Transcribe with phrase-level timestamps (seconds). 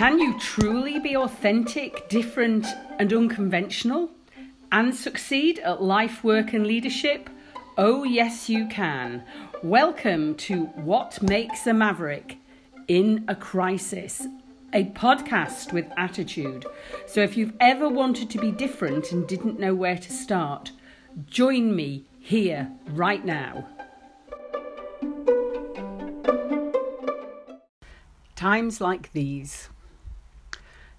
[0.00, 2.66] Can you truly be authentic, different,
[2.98, 4.10] and unconventional
[4.72, 7.28] and succeed at life, work, and leadership?
[7.76, 9.22] Oh, yes, you can.
[9.62, 12.38] Welcome to What Makes a Maverick
[12.88, 14.26] in a Crisis,
[14.72, 16.64] a podcast with attitude.
[17.06, 20.72] So, if you've ever wanted to be different and didn't know where to start,
[21.26, 23.68] join me here right now.
[28.34, 29.68] Times like these.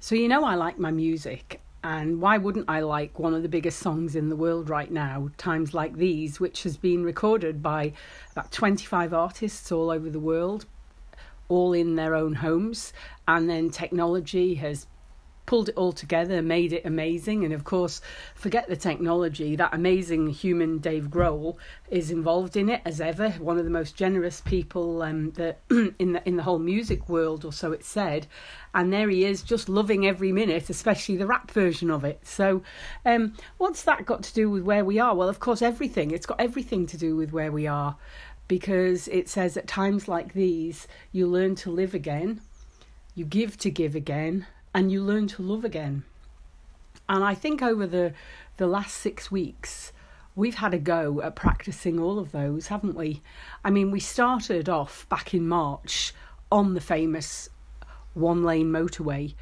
[0.00, 3.48] So, you know, I like my music, and why wouldn't I like one of the
[3.48, 7.92] biggest songs in the world right now, Times Like These, which has been recorded by
[8.30, 10.66] about 25 artists all over the world,
[11.48, 12.92] all in their own homes,
[13.26, 14.86] and then technology has
[15.48, 17.42] pulled it all together, made it amazing.
[17.42, 18.02] And of course,
[18.34, 21.56] forget the technology, that amazing human Dave Grohl
[21.88, 23.30] is involved in it as ever.
[23.30, 27.46] One of the most generous people um, that in the in the whole music world,
[27.46, 28.26] or so it's said.
[28.74, 32.26] And there he is, just loving every minute, especially the rap version of it.
[32.26, 32.62] So,
[33.06, 35.14] um, what's that got to do with where we are?
[35.14, 36.10] Well, of course, everything.
[36.10, 37.96] It's got everything to do with where we are,
[38.48, 42.42] because it says at times like these, you learn to live again,
[43.14, 46.04] you give to give again, and you learn to love again.
[47.08, 48.12] And I think over the
[48.58, 49.92] the last six weeks,
[50.34, 53.22] we've had a go at practicing all of those, haven't we?
[53.64, 56.12] I mean, we started off back in March
[56.50, 57.48] on the famous
[58.14, 59.34] one lane motorway.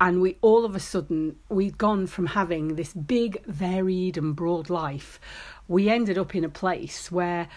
[0.00, 4.68] And we all of a sudden, we'd gone from having this big, varied, and broad
[4.68, 5.20] life.
[5.68, 7.48] We ended up in a place where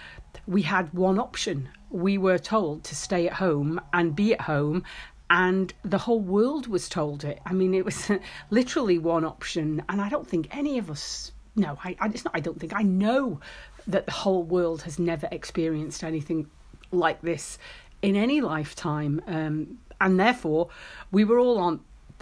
[0.46, 1.70] we had one option.
[1.90, 4.84] We were told to stay at home and be at home
[5.30, 7.40] and the whole world was told it.
[7.46, 8.12] I mean, it was
[8.50, 11.32] literally one option, and I don't think any of us.
[11.56, 12.36] No, I, it's not.
[12.36, 13.40] I don't think I know
[13.88, 16.50] that the whole world has never experienced anything
[16.92, 17.58] like this
[18.02, 20.70] in any lifetime, um, and therefore
[21.12, 21.80] we were all on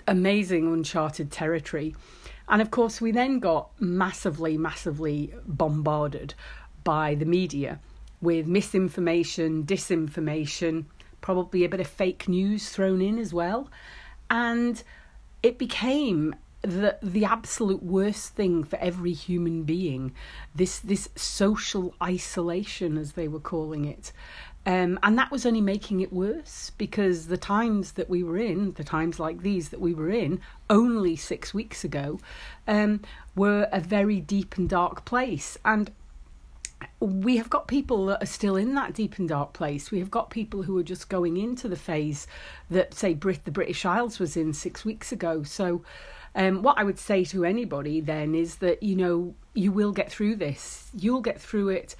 [0.07, 1.95] amazing uncharted territory.
[2.47, 6.33] And of course, we then got massively, massively bombarded
[6.83, 7.79] by the media
[8.21, 10.85] with misinformation, disinformation,
[11.23, 13.71] probably a bit of fake news thrown in as well.
[14.29, 14.83] And
[15.41, 20.13] it became the the absolute worst thing for every human being
[20.55, 24.13] this this social isolation as they were calling it
[24.65, 28.71] um, and that was only making it worse because the times that we were in
[28.75, 32.17] the times like these that we were in only six weeks ago
[32.65, 33.01] um,
[33.35, 35.91] were a very deep and dark place and
[37.03, 39.91] we have got people that are still in that deep and dark place.
[39.91, 42.27] We have got people who are just going into the phase
[42.69, 45.43] that, say, Brit the British Isles was in six weeks ago.
[45.43, 45.83] So,
[46.35, 50.11] um, what I would say to anybody then is that you know you will get
[50.11, 50.89] through this.
[50.97, 51.95] You'll get through it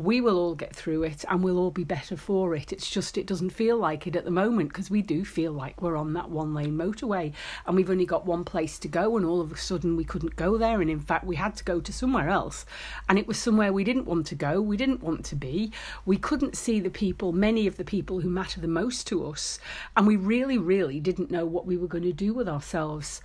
[0.00, 2.72] we will all get through it and we'll all be better for it.
[2.72, 5.82] It's just it doesn't feel like it at the moment because we do feel like
[5.82, 7.34] we're on that one lane motorway
[7.66, 10.36] and we've only got one place to go and all of a sudden we couldn't
[10.36, 12.64] go there and in fact we had to go to somewhere else
[13.10, 15.70] and it was somewhere we didn't want to go, we didn't want to be.
[16.06, 19.58] We couldn't see the people, many of the people who matter the most to us
[19.98, 23.20] and we really really didn't know what we were going to do with ourselves.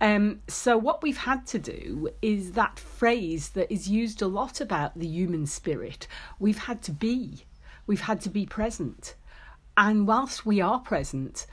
[0.00, 4.60] Um, so, what we've had to do is that phrase that is used a lot
[4.60, 6.06] about the human spirit.
[6.38, 7.44] We've had to be,
[7.86, 9.14] we've had to be present.
[9.76, 11.46] And whilst we are present,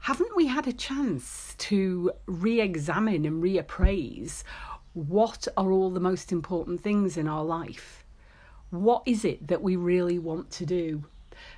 [0.00, 4.42] haven't we had a chance to re examine and reappraise
[4.94, 8.04] what are all the most important things in our life?
[8.70, 11.04] What is it that we really want to do?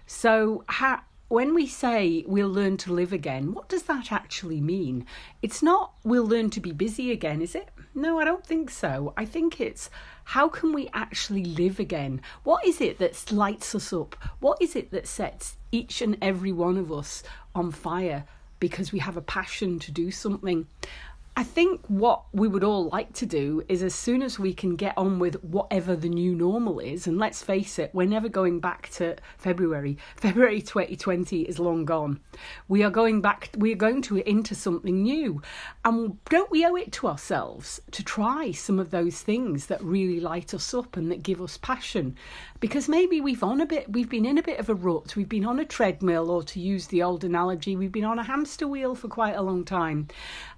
[0.07, 5.05] So, how, when we say we'll learn to live again, what does that actually mean?
[5.43, 7.69] It's not we'll learn to be busy again, is it?
[7.95, 9.13] No, I don't think so.
[9.17, 9.91] I think it's
[10.25, 12.21] how can we actually live again?
[12.45, 14.15] What is it that lights us up?
[14.39, 17.23] What is it that sets each and every one of us
[17.55, 18.25] on fire
[18.61, 20.67] because we have a passion to do something?
[21.39, 24.75] I think what we would all like to do is as soon as we can
[24.75, 28.59] get on with whatever the new normal is, and let's face it, we're never going
[28.59, 29.99] back to February.
[30.17, 32.21] February 2020 is long gone.
[32.69, 35.43] We are going back, we are going to into something new.
[35.85, 40.21] And don't we owe it to ourselves to try some of those things that really
[40.21, 42.17] light us up and that give us passion?
[42.61, 45.29] Because maybe we've on a bit, we've been in a bit of a rut, we've
[45.29, 48.67] been on a treadmill, or to use the old analogy, we've been on a hamster
[48.67, 50.09] wheel for quite a long time.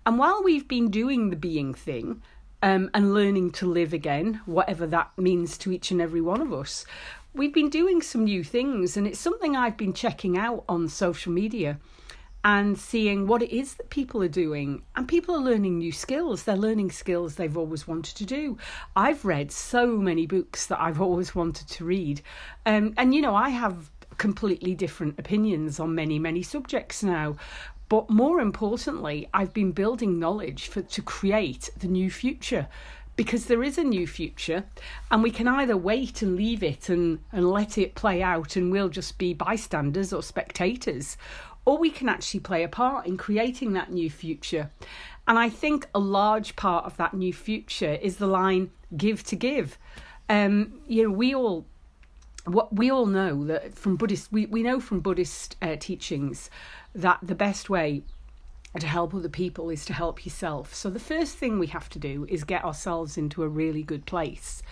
[0.08, 2.22] And while we've been doing the being thing
[2.62, 6.50] um, and learning to live again, whatever that means to each and every one of
[6.50, 6.86] us,
[7.34, 8.96] we've been doing some new things.
[8.96, 11.78] And it's something I've been checking out on social media
[12.42, 14.80] and seeing what it is that people are doing.
[14.96, 16.44] And people are learning new skills.
[16.44, 18.56] They're learning skills they've always wanted to do.
[18.96, 22.22] I've read so many books that I've always wanted to read.
[22.64, 27.36] Um, and, you know, I have completely different opinions on many, many subjects now.
[27.88, 32.68] But more importantly, I've been building knowledge for, to create the new future
[33.16, 34.64] because there is a new future
[35.10, 38.70] and we can either wait and leave it and, and let it play out and
[38.70, 41.16] we'll just be bystanders or spectators
[41.64, 44.70] or we can actually play a part in creating that new future.
[45.26, 49.36] And i think a large part of that new future is the line give to
[49.36, 49.78] give.
[50.28, 51.66] Um, you know we all
[52.44, 56.48] what we all know that from buddhist we, we know from buddhist uh, teachings
[56.94, 58.02] that the best way
[58.78, 60.74] to help other people is to help yourself.
[60.74, 64.06] So the first thing we have to do is get ourselves into a really good
[64.06, 64.62] place.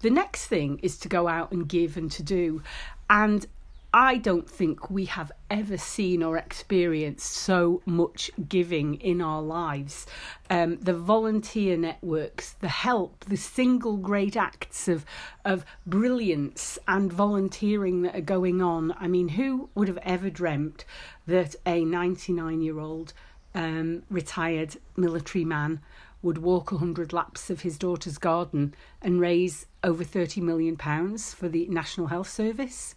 [0.00, 2.62] The next thing is to go out and give and to do.
[3.08, 3.46] And
[3.94, 10.06] I don't think we have ever seen or experienced so much giving in our lives.
[10.50, 15.06] Um, the volunteer networks, the help, the single great acts of
[15.44, 18.94] of brilliance and volunteering that are going on.
[18.98, 20.84] I mean, who would have ever dreamt
[21.26, 23.12] that a 99 year old
[23.54, 25.80] um, retired military man
[26.22, 31.48] would walk 100 laps of his daughter's garden and raise over 30 million pounds for
[31.48, 32.94] the National Health Service.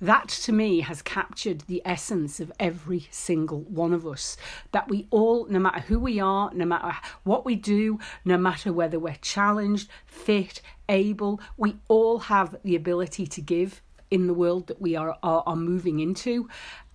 [0.00, 4.36] That to me has captured the essence of every single one of us.
[4.72, 8.72] That we all, no matter who we are, no matter what we do, no matter
[8.72, 14.66] whether we're challenged, fit, able, we all have the ability to give in the world
[14.66, 16.48] that we are, are, are moving into.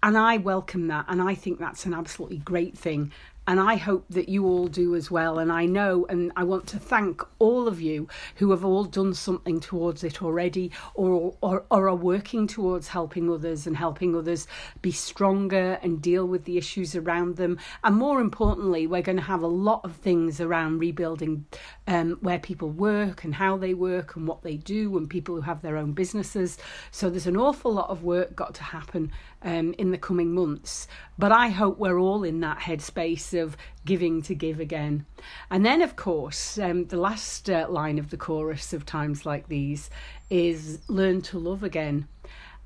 [0.03, 1.05] And I welcome that.
[1.07, 3.11] And I think that's an absolutely great thing
[3.51, 5.37] and I hope that you all do as well.
[5.37, 9.13] And I know, and I want to thank all of you who have all done
[9.13, 14.47] something towards it already or, or, or are working towards helping others and helping others
[14.81, 17.59] be stronger and deal with the issues around them.
[17.83, 21.45] And more importantly, we're going to have a lot of things around rebuilding
[21.87, 25.41] um, where people work and how they work and what they do, and people who
[25.41, 26.57] have their own businesses.
[26.91, 29.11] So there's an awful lot of work got to happen
[29.41, 30.87] um, in the coming months.
[31.17, 35.05] But I hope we're all in that headspace of giving to give again.
[35.49, 39.47] And then, of course, um, the last uh, line of the chorus of times like
[39.49, 39.89] these
[40.29, 42.07] is learn to love again.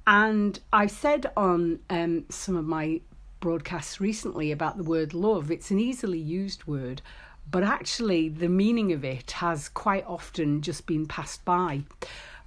[0.06, 3.02] And I've said on um, some of my
[3.40, 7.02] broadcasts recently about the word love, it's an easily used word,
[7.50, 11.84] but actually the meaning of it has quite often just been passed by.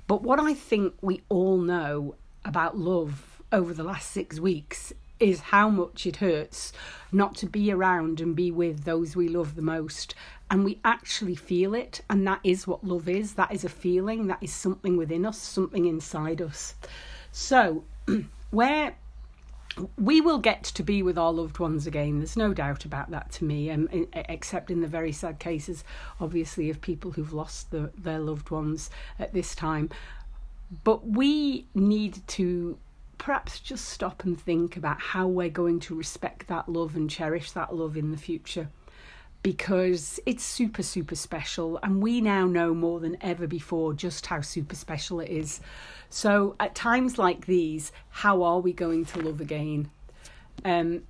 [0.06, 2.14] But what I think we all know
[2.44, 6.73] about love over the last six weeks is how much it hurts
[7.12, 10.15] not to be around and be with those we love the most.
[10.50, 12.00] And we actually feel it.
[12.09, 13.35] And that is what love is.
[13.35, 14.26] That is a feeling.
[14.26, 16.75] That is something within us, something inside us.
[17.32, 17.85] So,
[18.50, 18.97] where
[19.97, 22.19] we will get to be with our loved ones again.
[22.19, 25.85] There's no doubt about that to me, um, except in the very sad cases,
[26.21, 29.91] obviously, of people who've lost the, their loved ones at this time.
[30.85, 32.79] But we need to
[33.28, 37.50] perhaps just stop and think about how we're going to respect that love and cherish
[37.50, 38.70] that love in the future
[39.42, 41.78] because it's super, super special.
[41.82, 45.60] And we now know more than ever before just how super special it is.
[46.08, 49.90] So, at times like these, how are we going to love again?
[50.64, 51.02] Um,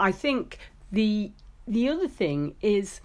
[0.00, 0.58] I think
[0.90, 1.30] the
[1.68, 3.00] the other thing is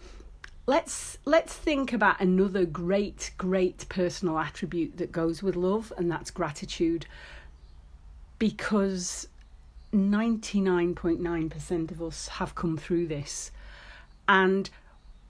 [0.65, 6.31] let's let's think about another great great personal attribute that goes with love and that's
[6.31, 7.05] gratitude
[8.39, 9.27] because
[9.93, 13.51] 99.9% of us have come through this.
[14.27, 14.69] And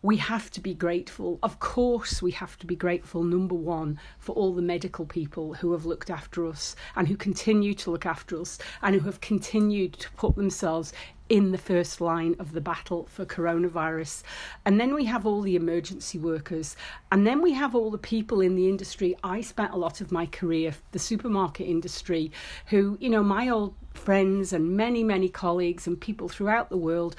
[0.02, 1.40] we have to be grateful.
[1.42, 5.72] Of course, we have to be grateful, number one, for all the medical people who
[5.72, 9.94] have looked after us and who continue to look after us and who have continued
[9.94, 10.94] to put themselves
[11.30, 14.24] in the first line of the battle for coronavirus.
[14.66, 16.76] And then we have all the emergency workers.
[17.12, 19.16] And then we have all the people in the industry.
[19.24, 22.32] I spent a lot of my career, the supermarket industry,
[22.68, 27.16] who, you know, my old friends and many, many colleagues and people throughout the world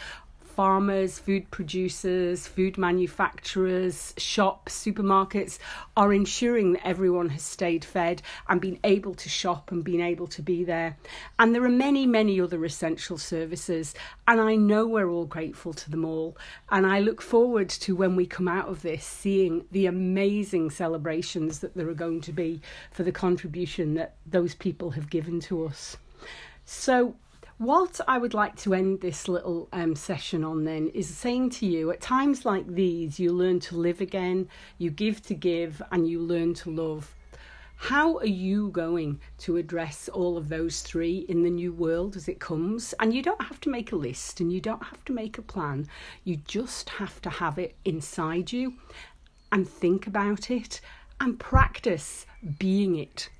[0.58, 5.56] farmers, food producers, food manufacturers, shops, supermarkets
[5.96, 10.26] are ensuring that everyone has stayed fed and been able to shop and been able
[10.26, 10.96] to be there.
[11.38, 13.94] And there are many, many other essential services,
[14.26, 16.36] and I know we're all grateful to them all.
[16.72, 21.60] And I look forward to when we come out of this seeing the amazing celebrations
[21.60, 22.60] that there are going to be
[22.90, 25.96] for the contribution that those people have given to us.
[26.64, 27.14] So,
[27.58, 31.66] what I would like to end this little um, session on then is saying to
[31.66, 34.48] you at times like these, you learn to live again,
[34.78, 37.14] you give to give, and you learn to love.
[37.76, 42.28] How are you going to address all of those three in the new world as
[42.28, 42.94] it comes?
[43.00, 45.42] And you don't have to make a list and you don't have to make a
[45.42, 45.86] plan.
[46.24, 48.74] You just have to have it inside you
[49.50, 50.80] and think about it
[51.20, 52.26] and practice
[52.58, 53.30] being it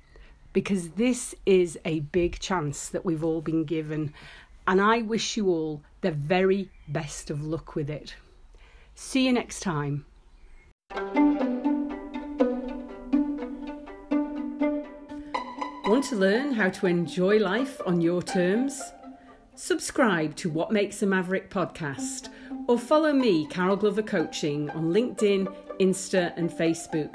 [0.53, 4.13] because this is a big chance that we've all been given.
[4.67, 8.15] and I wish you all the very best of luck with it.
[8.93, 10.05] See you next time.
[15.85, 18.79] Want to learn how to enjoy life on your terms?
[19.55, 22.29] Subscribe to What Makes a Maverick podcast
[22.67, 27.13] or follow me, Carol Glover Coaching, on LinkedIn, Insta, and Facebook.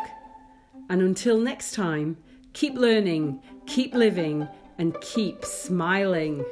[0.90, 2.16] And until next time,
[2.54, 6.44] keep learning, keep living, and keep smiling.